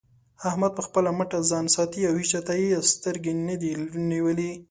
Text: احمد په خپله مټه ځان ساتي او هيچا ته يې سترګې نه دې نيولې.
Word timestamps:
احمد 0.49 0.71
په 0.77 0.81
خپله 0.87 1.09
مټه 1.17 1.39
ځان 1.51 1.65
ساتي 1.75 2.01
او 2.09 2.13
هيچا 2.21 2.39
ته 2.47 2.53
يې 2.61 2.77
سترګې 2.93 3.33
نه 3.47 3.55
دې 3.61 3.71
نيولې. 4.09 4.51